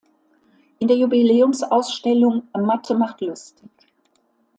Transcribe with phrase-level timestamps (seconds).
[0.79, 3.69] In der Jubiläumsausstellung "Mathe macht lustig!